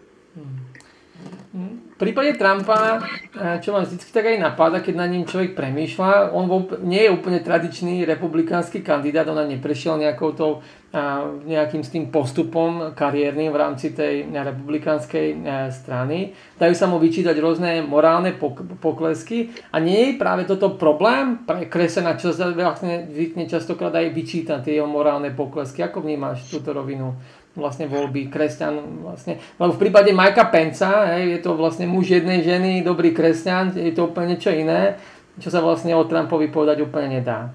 V 1.95 2.03
prípade 2.03 2.35
Trumpa, 2.35 2.99
eh, 2.99 3.55
čo 3.63 3.71
ma 3.71 3.79
vždycky 3.79 4.11
tak 4.11 4.27
aj 4.27 4.43
napadá, 4.43 4.83
keď 4.83 4.99
na 4.99 5.07
ním 5.07 5.23
človek 5.23 5.55
premýšľa, 5.55 6.35
on 6.35 6.51
nie 6.83 7.07
je 7.07 7.15
úplne 7.15 7.39
tradičný 7.39 8.03
republikánsky 8.03 8.83
kandidát, 8.83 9.23
on 9.31 9.39
neprešiel 9.47 9.95
nejakou 10.03 10.35
tou, 10.35 10.59
eh, 10.91 10.99
nejakým 11.47 11.87
s 11.87 11.95
tým 11.95 12.11
postupom 12.11 12.91
kariérnym 12.91 13.47
v 13.47 13.55
rámci 13.55 13.95
tej 13.95 14.27
republikánskej 14.27 15.27
eh, 15.31 15.71
strany. 15.71 16.35
Dajú 16.59 16.75
sa 16.75 16.91
mu 16.91 16.99
vyčítať 16.99 17.39
rôzne 17.39 17.79
morálne 17.87 18.35
poklesky 18.83 19.55
a 19.71 19.79
nie 19.79 20.11
je 20.11 20.19
práve 20.19 20.43
toto 20.43 20.75
problém 20.75 21.47
pre 21.47 21.71
Kresena, 21.71 22.19
čo 22.19 22.35
vlastne 22.35 23.07
zvykne 23.07 23.47
častokrát 23.47 23.95
aj 23.95 24.11
vyčítať 24.11 24.67
tie 24.67 24.83
jeho 24.83 24.87
morálne 24.91 25.31
poklesky. 25.31 25.79
Ako 25.79 26.03
vnímaš 26.03 26.43
túto 26.51 26.75
rovinu? 26.75 27.15
Vlastne 27.55 27.88
voľby, 27.88 28.27
kresťan 28.27 29.01
vlastne. 29.01 29.39
Lebo 29.59 29.74
v 29.74 29.81
prípade 29.88 30.12
Majka 30.12 30.45
Penca, 30.51 31.15
hej, 31.15 31.39
je 31.39 31.39
to 31.39 31.55
vlastne 31.55 31.88
muž 31.88 32.12
jednej 32.12 32.43
ženy, 32.43 32.83
dobrý 32.83 33.15
kresťan, 33.15 33.71
je 33.75 33.95
to 33.95 34.12
úplne 34.12 34.35
niečo 34.35 34.51
iné, 34.51 35.00
čo 35.39 35.51
sa 35.51 35.59
vlastně 35.59 35.95
o 35.95 36.03
Trumpovi 36.03 36.47
povedať 36.47 36.81
úplně 36.81 37.07
nedá. 37.07 37.51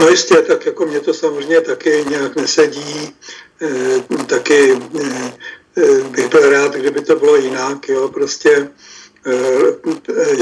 No 0.00 0.08
jistě, 0.08 0.34
tak 0.34 0.66
jako 0.66 0.86
mě 0.86 1.00
to 1.00 1.14
samozřejmě 1.14 1.60
taky 1.60 2.04
nějak 2.10 2.36
nesedí, 2.36 3.14
e, 3.62 4.24
taky 4.26 4.72
e, 4.72 4.78
bych 6.10 6.28
byl 6.28 6.50
rád, 6.50 6.74
kdyby 6.74 7.00
to 7.00 7.16
bylo 7.16 7.36
jinak, 7.36 7.88
jo, 7.88 8.08
prostě 8.08 8.68
e, 9.26 9.34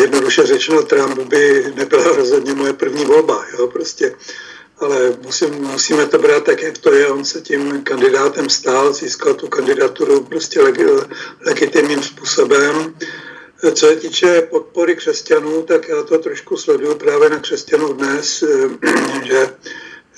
jednoduše 0.00 0.46
řečeno, 0.46 0.82
Trump 0.82 1.18
by 1.18 1.72
nebyla 1.76 2.04
rozhodně 2.04 2.54
moje 2.54 2.72
první 2.72 3.04
volba, 3.04 3.44
jo, 3.58 3.66
prostě 3.66 4.14
ale 4.84 5.16
musím, 5.22 5.54
musíme 5.54 6.06
to 6.06 6.18
brát 6.18 6.44
tak, 6.44 6.62
jak 6.62 6.78
to 6.78 6.92
je. 6.92 7.08
On 7.08 7.24
se 7.24 7.40
tím 7.40 7.82
kandidátem 7.82 8.48
stál, 8.48 8.92
získal 8.92 9.34
tu 9.34 9.48
kandidaturu 9.48 10.24
prostě 10.24 10.60
leg, 10.60 10.78
legitimním 11.46 12.02
způsobem. 12.02 12.94
Co 13.74 13.86
se 13.86 13.96
týče 13.96 14.42
podpory 14.42 14.96
křesťanů, 14.96 15.62
tak 15.62 15.88
já 15.88 16.02
to 16.02 16.18
trošku 16.18 16.56
sleduju 16.56 16.94
právě 16.94 17.30
na 17.30 17.38
křesťanů 17.38 17.92
dnes, 17.92 18.44
že 19.24 19.48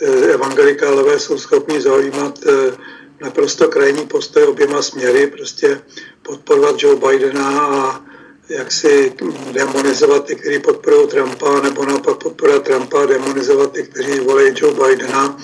eh, 0.02 0.06
evangelikálové 0.06 1.18
jsou 1.18 1.38
schopni 1.38 1.80
zaujímat 1.80 2.38
eh, 2.46 2.76
naprosto 3.20 3.68
krajní 3.68 4.06
postoj 4.06 4.44
oběma 4.44 4.82
směry, 4.82 5.26
prostě 5.26 5.80
podporovat 6.23 6.76
Joe 6.78 6.96
Bidena 6.96 7.61
a 7.61 8.04
jak 8.49 8.73
si 8.73 9.12
demonizovat 9.53 10.25
ty, 10.25 10.35
kteří 10.35 10.59
podporují 10.59 11.09
Trumpa, 11.09 11.61
nebo 11.61 11.85
naopak 11.85 12.17
podporovat 12.17 12.62
Trumpa 12.62 13.07
demonizovat 13.07 13.73
ty, 13.73 13.83
kteří 13.83 14.21
volí 14.21 14.55
Joe 14.57 14.75
Bidena. 14.75 15.38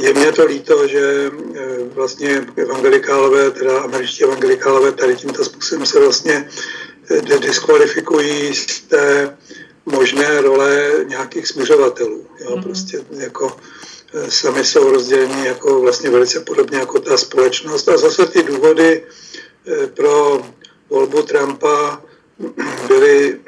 Je 0.00 0.14
mě 0.14 0.32
to 0.32 0.44
líto, 0.44 0.88
že 0.88 1.30
eh, 1.54 1.60
vlastně 1.94 2.46
evangelikálové, 2.56 3.50
teda 3.50 3.80
američtí 3.80 4.24
evangelikálové 4.24 4.92
tady 4.92 5.16
tímto 5.16 5.44
způsobem 5.44 5.86
se 5.86 6.00
vlastně 6.00 6.48
eh, 7.10 7.38
diskvalifikují 7.38 8.54
z 8.54 8.80
té 8.80 9.36
možné 9.86 10.40
role 10.40 10.90
nějakých 11.04 11.48
směřovatelů. 11.48 12.26
Jo? 12.40 12.50
Mm-hmm. 12.50 12.62
Prostě 12.62 13.04
jako 13.10 13.56
eh, 14.14 14.30
sami 14.30 14.64
jsou 14.64 14.90
rozděleni 14.90 15.46
jako 15.46 15.80
vlastně 15.80 16.10
velice 16.10 16.40
podobně 16.40 16.78
jako 16.78 17.00
ta 17.00 17.16
společnost. 17.16 17.88
A 17.88 17.96
zase 17.96 18.26
ty 18.26 18.42
důvody 18.42 19.02
pro 19.94 20.42
volbu 20.90 21.22
Trumpa 21.22 22.02
byly 22.88 23.40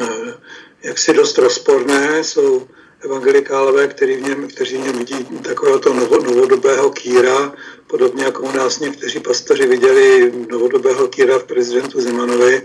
eh, 0.00 0.34
jaksi 0.82 1.12
dost 1.12 1.38
rozporné, 1.38 2.24
jsou 2.24 2.68
evangelikálové, 3.04 3.88
který 3.88 4.16
v 4.16 4.22
něm, 4.22 4.48
kteří 4.48 4.76
v 4.76 4.84
něm 4.84 4.98
vidí 4.98 5.24
takového 5.42 5.78
to 5.78 5.94
novodobého 5.94 6.90
kýra, 6.90 7.52
podobně 7.86 8.24
jako 8.24 8.42
u 8.42 8.56
nás 8.56 8.78
někteří 8.78 9.20
pastoři 9.20 9.66
viděli 9.66 10.32
novodobého 10.50 11.08
kýra 11.08 11.38
v 11.38 11.44
prezidentu 11.44 12.00
Zemanovi. 12.00 12.62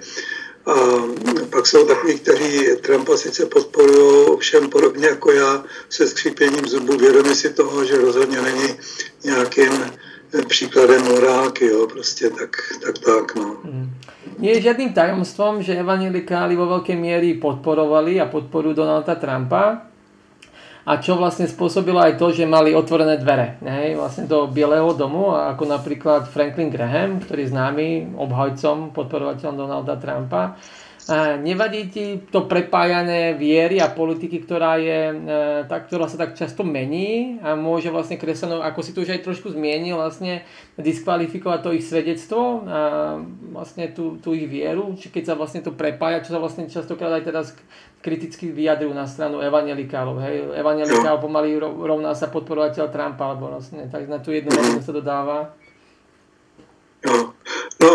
A 0.66 0.74
pak 1.50 1.68
jsou 1.68 1.86
takový, 1.86 2.20
kteří 2.20 2.68
Trumpa 2.82 3.18
sice 3.18 3.46
podporují, 3.46 4.26
ovšem 4.28 4.70
podobně 4.70 5.08
jako 5.08 5.32
já, 5.32 5.64
se 5.90 6.08
skřípěním 6.08 6.66
zubů, 6.68 6.98
vědomi 6.98 7.36
si 7.36 7.50
toho, 7.50 7.86
že 7.86 7.98
rozhodně 7.98 8.42
není 8.42 8.80
nějakým 9.24 9.72
příkladem 10.48 11.06
morálky, 11.06 11.66
jo, 11.66 11.88
prostě 11.88 12.30
tak, 12.30 12.50
tak, 12.86 12.96
tak, 13.06 13.36
no. 13.36 13.56
Mm. 13.64 13.94
Je 14.40 14.62
žiadnym 14.62 14.94
tajomstvom, 14.94 15.60
že 15.60 15.76
evangelikáli 15.76 16.56
vo 16.56 16.64
veľkej 16.80 16.96
miery 16.96 17.36
podporovali 17.44 18.24
a 18.24 18.32
podporujú 18.32 18.72
Donalda 18.72 19.16
Trumpa. 19.20 19.92
A 20.88 20.98
čo 20.98 21.20
vlastne 21.20 21.46
spôsobilo 21.46 22.00
aj 22.00 22.16
to, 22.16 22.32
že 22.32 22.50
mali 22.50 22.72
otvorené 22.72 23.20
dvere 23.20 23.60
hej, 23.62 24.00
vlastne 24.00 24.26
do 24.26 24.48
Bieleho 24.48 24.96
domu, 24.96 25.36
ako 25.36 25.68
napríklad 25.68 26.32
Franklin 26.32 26.72
Graham, 26.72 27.20
ktorý 27.20 27.46
je 27.46 27.52
známy 27.52 27.88
obhajcom, 28.16 28.96
podporovateľom 28.96 29.56
Donalda 29.60 30.00
Trumpa 30.00 30.56
Nevadí 31.42 31.90
ti 31.90 32.06
to 32.30 32.46
prepájané 32.46 33.34
viery 33.34 33.82
a 33.82 33.90
politiky, 33.90 34.46
ktorá, 34.46 34.78
je, 34.78 35.10
e, 35.10 35.36
tá, 35.66 35.82
ktorá 35.82 36.06
sa 36.06 36.22
tak 36.22 36.38
často 36.38 36.62
mení 36.62 37.42
a 37.42 37.58
môže 37.58 37.90
vlastne 37.90 38.22
kresťanov, 38.22 38.62
ako 38.62 38.80
si 38.86 38.94
to 38.94 39.02
už 39.02 39.18
aj 39.18 39.26
trošku 39.26 39.50
zmienil, 39.50 39.98
vlastne 39.98 40.46
diskvalifikovať 40.78 41.60
to 41.66 41.70
ich 41.74 41.90
svedectvo 41.90 42.62
a 42.62 42.80
vlastne 43.50 43.90
tú, 43.90 44.22
tú 44.22 44.38
ich 44.38 44.46
vieru, 44.46 44.94
či 45.02 45.10
keď 45.10 45.34
sa 45.34 45.36
vlastne 45.36 45.66
to 45.66 45.74
prepája, 45.74 46.22
čo 46.22 46.38
sa 46.38 46.40
vlastne 46.40 46.70
častokrát 46.70 47.18
aj 47.18 47.26
teraz 47.26 47.48
kriticky 48.06 48.54
vyjadrujú 48.54 48.94
na 48.94 49.10
stranu 49.10 49.42
evangelikálov. 49.42 50.22
Hej. 50.22 50.62
Evangelikál 50.62 51.18
pomaly 51.18 51.58
rovná 51.60 52.14
sa 52.14 52.30
podporovateľ 52.30 52.86
Trumpa, 52.94 53.34
alebo 53.34 53.50
vlastne 53.50 53.90
tak 53.90 54.06
na 54.06 54.22
tú 54.22 54.30
jednu 54.30 54.54
sa 54.86 54.94
dodáva. 54.94 55.58
No, 57.02 57.34
no 57.82 57.92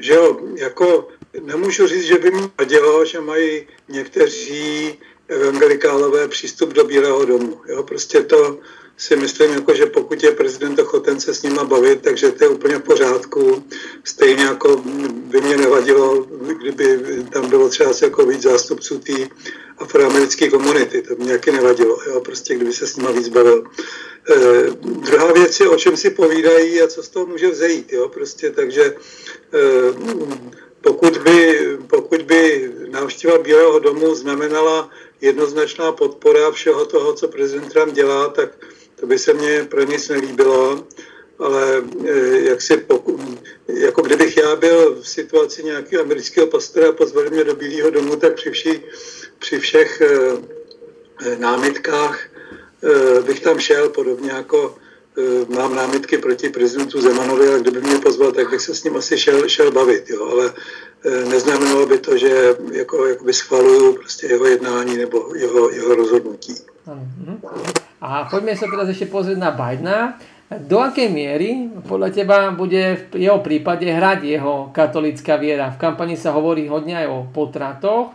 že 0.00 0.14
jo, 0.14 0.38
jako 0.58 1.08
nemůžu 1.40 1.86
říct, 1.86 2.04
že 2.04 2.18
by 2.18 2.30
mi 2.30 2.42
vadilo, 2.58 3.04
že 3.04 3.20
mají 3.20 3.66
někteří 3.88 4.98
evangelikálové 5.28 6.28
přístup 6.28 6.72
do 6.72 6.84
Bílého 6.84 7.24
domu. 7.24 7.60
Jo? 7.68 7.82
Prostě 7.82 8.22
to 8.22 8.58
si 8.96 9.16
myslím, 9.16 9.52
jako, 9.52 9.74
že 9.74 9.86
pokud 9.86 10.22
je 10.22 10.30
prezident 10.30 10.78
ochoten 10.78 11.20
se 11.20 11.34
s 11.34 11.42
nima 11.42 11.64
bavit, 11.64 12.02
takže 12.02 12.30
to 12.30 12.44
je 12.44 12.50
úplně 12.50 12.76
v 12.76 12.82
pořádku. 12.82 13.64
Stejně 14.04 14.44
jako 14.44 14.76
by 15.06 15.40
mě 15.40 15.56
nevadilo, 15.56 16.26
kdyby 16.60 16.98
tam 17.32 17.50
bylo 17.50 17.68
třeba 17.68 17.92
jako 18.02 18.26
víc 18.26 18.42
zástupců 18.42 18.98
té 18.98 19.12
afroamerické 19.78 20.50
komunity. 20.50 21.02
To 21.02 21.14
mě 21.14 21.26
nějaký 21.26 21.50
nevadilo, 21.50 21.98
jo? 22.06 22.20
prostě 22.20 22.54
kdyby 22.54 22.72
se 22.72 22.86
s 22.86 22.96
nima 22.96 23.10
víc 23.10 23.28
bavil. 23.28 23.64
E, 24.30 24.70
druhá 24.84 25.32
věc 25.32 25.60
je, 25.60 25.68
o 25.68 25.76
čem 25.76 25.96
si 25.96 26.10
povídají 26.10 26.82
a 26.82 26.86
co 26.86 27.02
z 27.02 27.08
toho 27.08 27.26
může 27.26 27.50
vzejít. 27.50 27.92
Jo? 27.92 28.08
Prostě, 28.08 28.50
takže 28.50 28.84
e, 28.84 28.94
pokud 30.84 31.18
by, 31.18 31.60
pokud 31.86 32.22
by 32.22 32.72
návštěva 32.90 33.38
Bílého 33.38 33.78
domu 33.78 34.14
znamenala 34.14 34.90
jednoznačná 35.20 35.92
podpora 35.92 36.50
všeho 36.50 36.86
toho, 36.86 37.12
co 37.12 37.28
prezident 37.28 37.72
Trump 37.72 37.94
dělá, 37.94 38.28
tak 38.28 38.50
to 39.00 39.06
by 39.06 39.18
se 39.18 39.34
mně 39.34 39.64
pro 39.64 39.84
nic 39.84 40.08
nelíbilo. 40.08 40.84
Ale 41.38 41.82
eh, 42.06 42.38
jak 42.38 42.62
si 42.62 42.76
pokud, 42.76 43.20
jako 43.68 44.02
kdybych 44.02 44.36
já 44.36 44.56
byl 44.56 44.94
v 45.02 45.08
situaci 45.08 45.64
nějakého 45.64 46.02
amerického 46.02 46.46
pastora 46.46 46.88
a 46.88 46.92
pozvali 46.92 47.30
mě 47.30 47.44
do 47.44 47.54
Bílého 47.56 47.90
domu, 47.90 48.16
tak 48.16 48.34
při, 48.34 48.50
vši, 48.50 48.82
při 49.38 49.58
všech 49.58 50.00
eh, 50.00 51.36
námitkách 51.36 52.20
eh, 52.20 53.22
bych 53.22 53.40
tam 53.40 53.58
šel, 53.58 53.88
podobně 53.88 54.30
jako 54.30 54.76
mám 55.48 55.74
námitky 55.74 56.18
proti 56.18 56.48
prezidentu 56.48 57.00
Zemanovi 57.00 57.48
a 57.54 57.58
kdyby 57.58 57.80
mě 57.80 57.98
pozval, 57.98 58.32
tak 58.32 58.50
bych 58.50 58.60
se 58.60 58.74
s 58.74 58.84
ním 58.84 58.96
asi 58.96 59.18
šel, 59.18 59.48
šel 59.48 59.72
bavit, 59.72 60.10
jo, 60.10 60.28
ale 60.32 60.52
eh, 61.04 61.24
neznamenalo 61.24 61.86
by 61.86 61.98
to, 61.98 62.18
že 62.18 62.54
jako, 62.72 63.06
jakoby 63.06 63.32
schvaluju 63.32 63.92
prostě 63.92 64.26
jeho 64.26 64.46
jednání 64.46 64.96
nebo 64.96 65.34
jeho, 65.34 65.70
jeho 65.70 65.94
rozhodnutí. 65.94 66.54
Mhm. 66.86 67.40
A 68.00 68.24
pojďme 68.30 68.56
se 68.56 68.64
teda 68.70 68.82
ještě 68.82 69.06
pozrieť 69.06 69.38
na 69.38 69.50
Bidena. 69.50 70.18
Do 70.54 70.78
akej 70.78 71.08
miery 71.08 71.72
podľa 71.88 72.10
teba 72.12 72.52
bude 72.52 73.08
v 73.10 73.26
jeho 73.26 73.40
prípade 73.40 73.88
hrať 73.88 74.28
jeho 74.28 74.68
katolická 74.76 75.40
viera? 75.40 75.72
V 75.72 75.80
kampani 75.80 76.20
sa 76.20 76.36
hovorí 76.36 76.68
hodně 76.68 76.94
aj 77.00 77.06
o 77.06 77.18
potratoch 77.32 78.12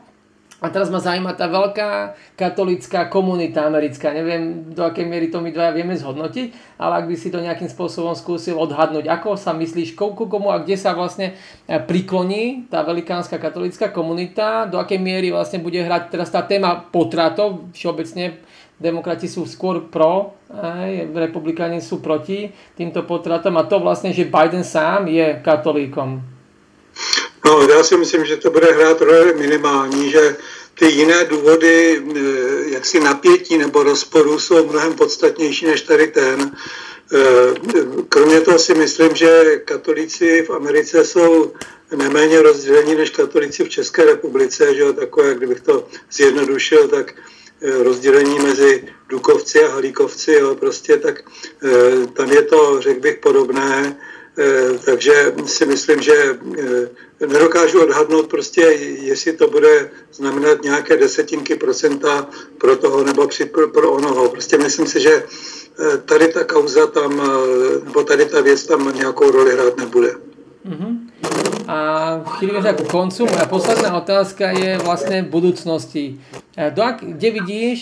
A 0.60 0.68
teraz 0.68 0.92
ma 0.92 1.00
zaujíma 1.00 1.40
tá 1.40 1.48
veľká 1.48 2.20
katolická 2.36 3.08
komunita 3.08 3.64
americká. 3.64 4.12
Neviem, 4.12 4.76
do 4.76 4.84
akej 4.84 5.08
miery 5.08 5.32
to 5.32 5.40
my 5.40 5.56
dvaja 5.56 5.72
vieme 5.72 5.96
zhodnotiť, 5.96 6.76
ale 6.76 6.94
ak 7.00 7.06
by 7.08 7.16
si 7.16 7.32
to 7.32 7.40
nejakým 7.40 7.72
spôsobom 7.72 8.12
skúsil 8.12 8.60
odhadnúť, 8.60 9.08
ako 9.08 9.40
sa 9.40 9.56
myslíš, 9.56 9.96
koľko 9.96 10.28
komu 10.28 10.52
a 10.52 10.60
kde 10.60 10.76
sa 10.76 10.92
vlastne 10.92 11.40
e, 11.64 11.80
prikloní 11.80 12.68
tá 12.68 12.84
velikánska 12.84 13.40
katolická 13.40 13.88
komunita, 13.96 14.68
do 14.68 14.76
akej 14.84 15.00
miery 15.00 15.32
vlastne 15.32 15.64
bude 15.64 15.80
hrať 15.80 16.12
teraz 16.12 16.28
tá 16.28 16.44
téma 16.44 16.76
potratov, 16.92 17.72
všeobecne 17.72 18.36
demokrati 18.84 19.32
sú 19.32 19.48
skôr 19.48 19.88
pro, 19.88 20.36
aj, 20.52 21.16
republikáni 21.16 21.80
sú 21.80 22.04
proti 22.04 22.52
týmto 22.76 23.08
potratom 23.08 23.56
a 23.56 23.64
to 23.64 23.80
vlastne, 23.80 24.12
že 24.12 24.28
Biden 24.28 24.68
sám 24.68 25.08
je 25.08 25.40
katolíkom. 25.40 26.20
No, 27.50 27.62
já 27.62 27.84
si 27.84 27.98
myslím, 27.98 28.26
že 28.26 28.38
to 28.38 28.52
bude 28.52 28.74
hrát 28.74 29.02
roli 29.02 29.34
minimální, 29.34 30.12
že 30.12 30.38
ty 30.80 30.86
jiné 30.86 31.26
důvody, 31.26 32.02
eh, 32.16 32.22
jaksi 32.70 33.00
napětí 33.00 33.58
nebo 33.58 33.84
rozporu, 33.84 34.40
jsou 34.40 34.66
mnohem 34.66 34.94
podstatnější 34.94 35.66
než 35.66 35.82
tady 35.82 36.08
ten. 36.08 36.52
Eh, 37.14 37.20
kromě 38.10 38.42
toho 38.42 38.60
si 38.60 38.74
myslím, 38.74 39.16
že 39.16 39.62
katolíci 39.66 40.42
v 40.42 40.50
Americe 40.50 41.06
jsou 41.06 41.54
neméně 41.96 42.42
rozdělení 42.42 42.96
než 42.96 43.10
katolíci 43.10 43.64
v 43.64 43.70
České 43.70 44.06
republice, 44.06 44.76
že 44.76 44.82
jo, 44.82 44.94
takové, 44.94 45.36
kdybych 45.36 45.62
to 45.62 45.88
zjednodušil, 46.12 46.88
tak 46.88 47.14
eh, 47.62 47.84
rozdělení 47.84 48.40
mezi 48.40 48.88
Dukovci 49.10 49.64
a 49.64 49.72
Halíkovci, 49.74 50.32
jo, 50.32 50.56
prostě 50.56 50.98
tak 50.98 51.24
tam 52.14 52.32
je 52.32 52.42
to, 52.42 52.82
řekl 52.82 53.00
bych, 53.00 53.18
podobné. 53.18 53.98
Eh, 54.40 54.80
takže 54.86 55.36
si 55.46 55.66
myslím, 55.66 56.02
že 56.02 56.16
eh, 56.16 57.28
nedokážu 57.28 57.84
odhadnout 57.84 58.28
prostě, 58.28 58.62
jestli 59.04 59.34
to 59.34 59.48
bude 59.48 59.90
znamenat 60.14 60.64
nějaké 60.64 60.98
desetinky 60.98 61.56
procenta 61.56 62.28
pro 62.58 62.76
toho 62.76 63.04
nebo 63.04 63.28
pro, 63.52 63.68
pro 63.68 63.92
onoho. 63.92 64.30
Prostě 64.30 64.58
myslím 64.58 64.88
si, 64.88 65.00
že 65.02 65.24
eh, 65.24 65.98
tady 65.98 66.28
ta 66.28 66.44
kauza 66.44 66.88
tam, 66.88 67.22
nebo 67.84 68.04
tady 68.04 68.26
ta 68.26 68.42
věc 68.42 68.66
tam 68.66 68.96
nějakou 68.96 69.32
roli 69.32 69.54
hrát 69.54 69.78
nebude. 69.78 70.12
Uh-huh. 70.70 70.96
A 71.68 71.78
chýlime 72.40 72.64
sa 72.64 72.74
ku 72.74 72.84
koncu. 72.84 73.30
Moja 73.30 73.46
posledná 73.46 73.94
otázka 73.96 74.52
je 74.52 74.82
vlastne 74.82 75.22
v 75.22 75.30
budúcnosti. 75.30 76.18
Do 76.58 76.82
ak- 76.82 77.06
kde 77.16 77.30
vidíš 77.32 77.78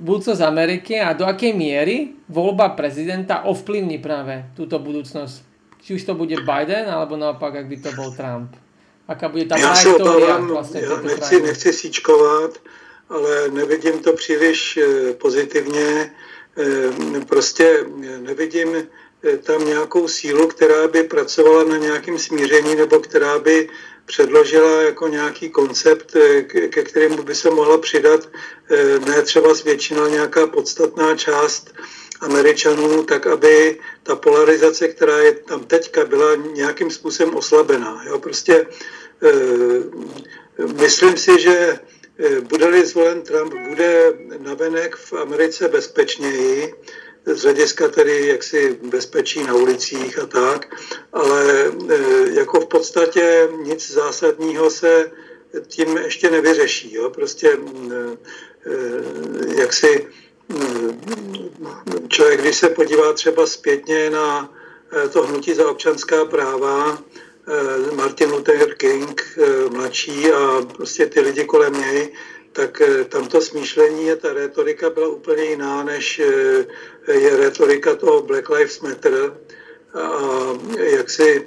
budúcnosť 0.00 0.42
Ameriky 0.42 0.98
a 0.98 1.12
do 1.12 1.28
akej 1.28 1.52
miery 1.52 2.18
voľba 2.26 2.72
prezidenta 2.72 3.44
ovplyvní 3.44 4.00
práve 4.00 4.48
túto 4.56 4.80
budúcnosť? 4.80 5.47
Či 5.88 5.94
už 5.94 6.04
to 6.04 6.14
bude 6.14 6.36
Biden, 6.36 6.84
alebo 6.90 7.16
naopak, 7.16 7.54
jak 7.54 7.66
by 7.66 7.76
to 7.76 7.92
byl 7.92 8.12
Trump. 8.12 8.50
Aká 9.08 9.28
bude 9.28 9.44
ta 9.44 9.56
já 9.56 9.74
se 9.74 9.94
obávám, 9.94 10.46
vlastně 10.46 10.80
já 10.80 11.00
nechci, 11.00 11.42
nechci 11.42 11.72
síčkovat, 11.72 12.60
ale 13.08 13.48
nevidím 13.48 13.98
to 13.98 14.12
příliš 14.12 14.76
eh, 14.76 15.14
pozitivně. 15.14 16.12
Eh, 16.58 17.24
prostě 17.28 17.84
nevidím 18.20 18.68
eh, 18.76 19.36
tam 19.36 19.64
nějakou 19.64 20.08
sílu, 20.08 20.48
která 20.48 20.88
by 20.88 21.02
pracovala 21.02 21.64
na 21.64 21.76
nějakém 21.76 22.18
smíření 22.18 22.74
nebo 22.74 23.00
která 23.00 23.38
by 23.38 23.68
předložila 24.06 24.82
jako 24.82 25.08
nějaký 25.08 25.50
koncept, 25.50 26.16
ke 26.68 26.82
kterému 26.82 27.22
by 27.22 27.34
se 27.34 27.50
mohla 27.50 27.78
přidat 27.78 28.28
ne 29.06 29.22
třeba 29.22 29.54
zvětšina 29.54 30.08
nějaká 30.08 30.46
podstatná 30.46 31.16
část 31.16 31.74
Američanů, 32.20 33.04
tak 33.04 33.26
aby 33.26 33.78
ta 34.02 34.16
polarizace, 34.16 34.88
která 34.88 35.18
je 35.18 35.32
tam 35.32 35.64
teďka, 35.64 36.04
byla 36.04 36.34
nějakým 36.34 36.90
způsobem 36.90 37.36
oslabená. 37.36 38.02
Jo? 38.06 38.18
Prostě 38.18 38.66
e, 39.22 39.32
myslím 40.80 41.16
si, 41.16 41.40
že 41.40 41.78
e, 42.18 42.40
bude-li 42.40 42.86
zvolen 42.86 43.22
Trump, 43.22 43.54
bude 43.68 44.12
navenek 44.38 44.96
v 44.96 45.12
Americe 45.12 45.68
bezpečněji, 45.68 46.74
z 47.26 47.42
hlediska 47.42 47.88
tedy 47.88 48.26
jaksi 48.26 48.78
bezpečí 48.82 49.42
na 49.42 49.54
ulicích 49.54 50.18
a 50.18 50.26
tak, 50.26 50.74
ale 51.12 51.64
e, 51.66 51.98
jako 52.30 52.60
v 52.60 52.66
podstatě 52.66 53.48
nic 53.62 53.90
zásadního 53.90 54.70
se 54.70 55.10
tím 55.66 55.96
ještě 55.96 56.30
nevyřeší. 56.30 56.94
Jo? 56.94 57.10
Prostě 57.10 57.48
e, 57.50 58.16
jaksi 59.60 60.06
člověk, 62.08 62.40
když 62.40 62.56
se 62.56 62.68
podívá 62.68 63.12
třeba 63.12 63.46
zpětně 63.46 64.10
na 64.10 64.54
eh, 64.92 65.08
to 65.08 65.22
hnutí 65.22 65.54
za 65.54 65.70
občanská 65.70 66.24
práva, 66.24 66.98
eh, 67.48 67.94
Martin 67.94 68.30
Luther 68.30 68.74
King 68.74 69.22
eh, 69.38 69.70
mladší 69.70 70.32
a 70.32 70.62
prostě 70.76 71.06
ty 71.06 71.20
lidi 71.20 71.44
kolem 71.44 71.80
něj, 71.80 72.12
tak 72.52 72.82
tam 73.08 73.28
to 73.28 73.40
smýšlení 73.40 74.12
a 74.12 74.16
ta 74.16 74.32
retorika 74.32 74.90
byla 74.90 75.08
úplně 75.08 75.44
jiná, 75.44 75.84
než 75.84 76.22
je 77.12 77.36
retorika 77.36 77.94
toho 77.94 78.22
Black 78.22 78.48
Lives 78.48 78.80
Matter. 78.80 79.32
A 79.94 80.10
jak 80.76 81.10
si 81.10 81.46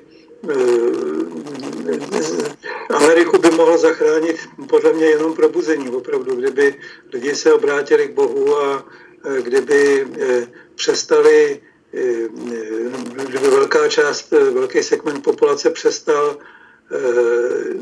Ameriku 2.89 3.37
by 3.37 3.51
mohlo 3.51 3.77
zachránit 3.77 4.39
podle 4.69 4.93
mě 4.93 5.05
jenom 5.05 5.33
probuzení, 5.33 5.89
opravdu, 5.89 6.35
kdyby 6.35 6.75
lidi 7.13 7.35
se 7.35 7.53
obrátili 7.53 8.07
k 8.07 8.13
Bohu 8.13 8.57
a 8.57 8.85
kdyby 9.41 10.01
e, 10.01 10.47
přestali, 10.75 11.61
e, 11.93 12.27
kdyby 13.25 13.47
velká 13.47 13.87
část, 13.87 14.31
velký 14.31 14.83
segment 14.83 15.23
populace 15.23 15.69
přestal 15.69 16.37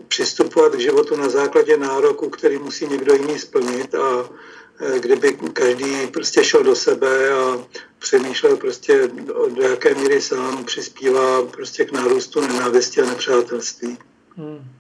přistupovat 0.08 0.76
k 0.76 0.80
životu 0.80 1.16
na 1.16 1.30
základě 1.30 1.78
nároku, 1.78 2.30
který 2.30 2.58
musí 2.58 2.88
někdo 2.88 3.14
jiný 3.14 3.40
splnit 3.40 3.96
a 3.96 4.30
kdyby 5.00 5.38
každý 5.54 6.08
prostě 6.08 6.44
šel 6.44 6.64
do 6.64 6.76
sebe 6.76 7.32
a 7.32 7.66
přemýšlel 8.00 8.58
prostě, 8.58 9.08
do 9.56 9.62
jaké 9.62 9.96
míry 9.96 10.22
sám 10.22 10.66
přispívá 10.66 11.44
prostě 11.44 11.86
k 11.86 11.92
nárůstu 11.92 12.42
nenávisti 12.42 13.02
a 13.02 13.06
nepřátelství. 13.06 13.98
Hmm. 14.38 14.79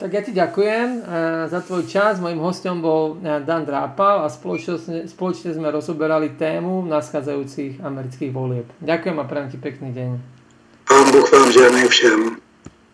Tak 0.00 0.10
ja 0.14 0.22
ti 0.22 0.32
ďakujem 0.32 0.88
eh, 0.96 1.02
za 1.50 1.60
tvoj 1.60 1.84
čas. 1.90 2.22
Mojím 2.22 2.40
hostom 2.40 2.80
bol 2.80 3.18
eh, 3.20 3.42
Dan 3.42 3.66
Drápal 3.66 4.24
a 4.24 4.28
spoločne, 4.30 5.10
spoločne 5.10 5.52
sme 5.52 5.68
rozoberali 5.68 6.38
tému 6.38 6.86
naschádzajúcich 6.86 7.82
amerických 7.82 8.30
volieb. 8.30 8.66
Ďakujem 8.80 9.16
a 9.18 9.24
prajem 9.26 9.48
ti 9.52 9.58
pekný 9.58 9.90
deň. 9.92 10.10
Pán 10.86 11.06
Boh 11.14 11.26
vám 11.28 11.48
žehnej 11.50 11.86
všem. 11.86 12.49